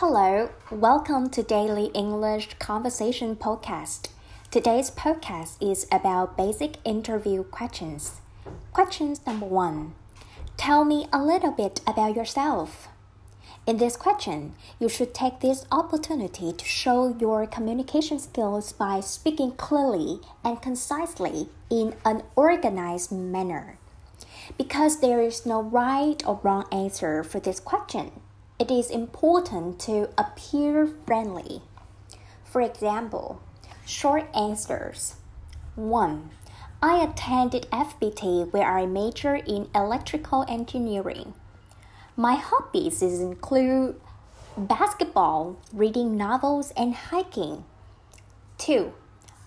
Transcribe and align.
Hello, 0.00 0.48
welcome 0.70 1.28
to 1.28 1.42
Daily 1.42 1.90
English 1.92 2.48
Conversation 2.58 3.36
Podcast. 3.36 4.08
Today's 4.50 4.90
podcast 4.90 5.58
is 5.60 5.86
about 5.92 6.38
basic 6.38 6.76
interview 6.86 7.42
questions. 7.42 8.22
Questions 8.72 9.20
number 9.26 9.44
one 9.44 9.92
Tell 10.56 10.86
me 10.86 11.06
a 11.12 11.22
little 11.22 11.50
bit 11.50 11.82
about 11.86 12.16
yourself. 12.16 12.88
In 13.66 13.76
this 13.76 13.98
question, 13.98 14.54
you 14.78 14.88
should 14.88 15.12
take 15.12 15.40
this 15.40 15.66
opportunity 15.70 16.54
to 16.54 16.64
show 16.64 17.14
your 17.20 17.46
communication 17.46 18.18
skills 18.18 18.72
by 18.72 19.00
speaking 19.00 19.52
clearly 19.52 20.20
and 20.42 20.62
concisely 20.62 21.50
in 21.68 21.94
an 22.06 22.22
organized 22.36 23.12
manner. 23.12 23.76
Because 24.56 25.00
there 25.00 25.20
is 25.20 25.44
no 25.44 25.62
right 25.62 26.26
or 26.26 26.40
wrong 26.42 26.64
answer 26.72 27.22
for 27.22 27.38
this 27.38 27.60
question 27.60 28.12
it 28.60 28.70
is 28.70 28.90
important 28.90 29.80
to 29.80 30.10
appear 30.18 30.86
friendly. 31.06 31.62
For 32.44 32.60
example, 32.60 33.40
short 33.86 34.28
answers. 34.36 35.14
1. 35.76 36.30
I 36.82 37.02
attended 37.02 37.66
FPT 37.72 38.52
where 38.52 38.70
I 38.70 38.84
major 38.84 39.36
in 39.36 39.70
electrical 39.74 40.44
engineering. 40.46 41.32
My 42.16 42.34
hobbies 42.34 43.00
include 43.00 43.98
basketball, 44.58 45.56
reading 45.72 46.18
novels, 46.18 46.70
and 46.76 46.94
hiking. 46.94 47.64
2. 48.58 48.92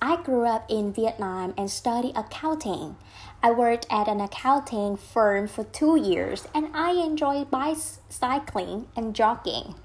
I 0.05 0.21
grew 0.21 0.45
up 0.45 0.69
in 0.69 0.91
Vietnam 0.91 1.53
and 1.57 1.71
studied 1.71 2.17
accounting. 2.17 2.97
I 3.41 3.51
worked 3.51 3.85
at 3.89 4.09
an 4.09 4.19
accounting 4.19 4.97
firm 4.97 5.47
for 5.47 5.63
two 5.63 5.97
years 5.97 6.45
and 6.53 6.67
I 6.73 6.91
enjoy 6.91 7.45
bicycling 7.45 8.89
and 8.97 9.15
jogging. 9.15 9.75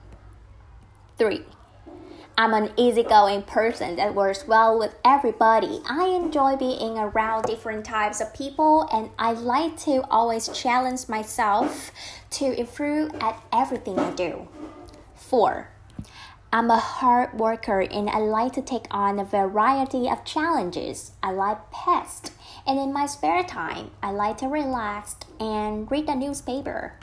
3. 1.18 1.44
I'm 2.36 2.52
an 2.52 2.72
easygoing 2.76 3.42
person 3.42 3.94
that 3.94 4.16
works 4.16 4.44
well 4.44 4.76
with 4.76 4.96
everybody. 5.04 5.82
I 5.88 6.08
enjoy 6.08 6.56
being 6.56 6.98
around 6.98 7.44
different 7.44 7.84
types 7.84 8.20
of 8.20 8.34
people 8.34 8.88
and 8.92 9.10
I 9.20 9.34
like 9.34 9.76
to 9.82 10.02
always 10.10 10.48
challenge 10.48 11.08
myself 11.08 11.92
to 12.30 12.58
improve 12.58 13.14
at 13.20 13.40
everything 13.52 14.00
I 14.00 14.10
do. 14.10 14.48
4. 15.14 15.68
I'm 16.50 16.70
a 16.70 16.78
hard 16.78 17.38
worker 17.38 17.82
and 17.82 18.08
I 18.08 18.18
like 18.20 18.54
to 18.54 18.62
take 18.62 18.86
on 18.90 19.18
a 19.18 19.24
variety 19.24 20.08
of 20.08 20.24
challenges. 20.24 21.12
I 21.22 21.30
like 21.32 21.70
pets, 21.70 22.30
and 22.66 22.78
in 22.78 22.90
my 22.90 23.04
spare 23.04 23.44
time, 23.44 23.90
I 24.02 24.12
like 24.12 24.38
to 24.38 24.46
relax 24.48 25.16
and 25.38 25.90
read 25.90 26.06
the 26.06 26.14
newspaper. 26.14 26.94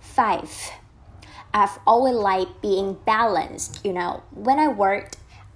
5. 0.00 0.70
I've 1.52 1.78
always 1.86 2.14
liked 2.14 2.62
being 2.62 2.94
balanced. 3.04 3.84
You 3.84 3.92
know, 3.92 4.22
when 4.30 4.58
I 4.58 4.68
work, 4.68 5.10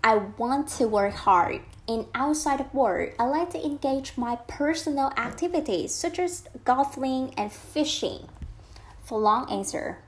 I 0.05 0.17
want 0.17 0.69
to 0.77 0.87
work 0.87 1.15
hard. 1.15 1.63
And 1.89 2.07
outside 2.15 2.61
of 2.61 2.75
work, 2.75 3.15
I 3.19 3.25
like 3.25 3.51
to 3.51 3.65
engage 3.65 4.19
my 4.19 4.37
personal 4.49 5.13
activities 5.17 5.95
such 5.95 6.19
as 6.19 6.47
golfing 6.65 7.33
and 7.39 7.51
fishing. 7.51 8.29
For 9.03 9.19
long 9.19 9.51
answer, 9.51 9.99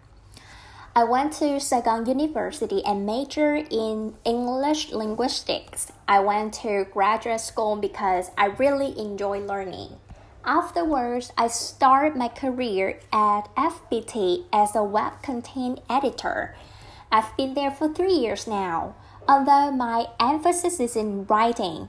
I 0.96 1.02
went 1.02 1.32
to 1.34 1.58
Saigon 1.58 2.06
University 2.06 2.80
and 2.84 3.04
majored 3.04 3.66
in 3.72 4.14
English 4.24 4.92
linguistics. 4.92 5.90
I 6.06 6.20
went 6.20 6.54
to 6.62 6.86
graduate 6.92 7.40
school 7.40 7.74
because 7.74 8.30
I 8.38 8.46
really 8.46 8.96
enjoy 8.96 9.40
learning. 9.40 9.98
Afterwards, 10.44 11.32
I 11.36 11.48
started 11.48 12.16
my 12.16 12.28
career 12.28 13.00
at 13.12 13.52
FPT 13.56 14.44
as 14.52 14.76
a 14.76 14.84
web 14.84 15.20
content 15.20 15.80
editor. 15.90 16.54
I've 17.10 17.36
been 17.36 17.54
there 17.54 17.72
for 17.72 17.92
three 17.92 18.14
years 18.14 18.46
now, 18.46 18.94
although 19.26 19.72
my 19.72 20.06
emphasis 20.20 20.78
is 20.78 20.94
in 20.94 21.26
writing. 21.26 21.88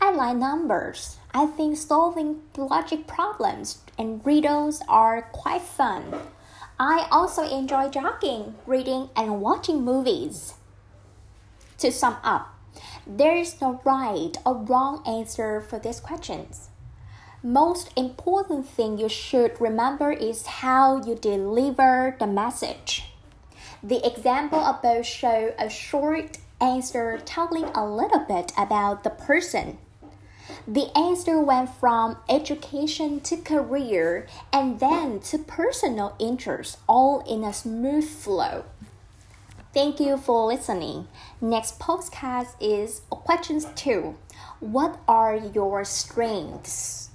I 0.00 0.12
like 0.12 0.36
numbers. 0.36 1.18
I 1.34 1.46
think 1.46 1.76
solving 1.76 2.42
logic 2.56 3.08
problems 3.08 3.78
and 3.98 4.24
riddles 4.24 4.82
are 4.88 5.22
quite 5.32 5.62
fun. 5.62 6.14
I 6.80 7.08
also 7.10 7.42
enjoy 7.42 7.90
jogging, 7.90 8.54
reading, 8.66 9.10
and 9.14 9.42
watching 9.42 9.84
movies. 9.84 10.54
To 11.76 11.92
sum 11.92 12.16
up, 12.24 12.54
there 13.06 13.36
is 13.36 13.60
no 13.60 13.82
right 13.84 14.32
or 14.46 14.56
wrong 14.56 15.02
answer 15.06 15.60
for 15.60 15.78
these 15.78 16.00
questions. 16.00 16.70
Most 17.42 17.92
important 17.98 18.66
thing 18.66 18.96
you 18.96 19.10
should 19.10 19.60
remember 19.60 20.10
is 20.10 20.46
how 20.46 21.04
you 21.04 21.16
deliver 21.16 22.16
the 22.18 22.26
message. 22.26 23.12
The 23.82 24.00
example 24.06 24.64
above 24.64 25.04
show 25.04 25.52
a 25.58 25.68
short 25.68 26.38
answer 26.62 27.18
telling 27.26 27.64
a 27.74 27.86
little 27.86 28.24
bit 28.26 28.52
about 28.56 29.04
the 29.04 29.10
person 29.10 29.76
the 30.66 30.96
answer 30.96 31.40
went 31.40 31.70
from 31.70 32.16
education 32.28 33.20
to 33.20 33.36
career 33.36 34.26
and 34.52 34.80
then 34.80 35.20
to 35.20 35.38
personal 35.38 36.14
interests, 36.18 36.76
all 36.88 37.20
in 37.20 37.44
a 37.44 37.52
smooth 37.52 38.08
flow. 38.08 38.64
Thank 39.72 40.00
you 40.00 40.16
for 40.16 40.46
listening. 40.46 41.06
Next 41.40 41.78
podcast 41.78 42.54
is 42.60 43.02
questions 43.08 43.66
two. 43.76 44.16
What 44.58 44.98
are 45.06 45.36
your 45.36 45.84
strengths? 45.84 47.09